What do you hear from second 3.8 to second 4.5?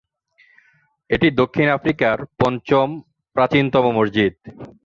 মসজিদ।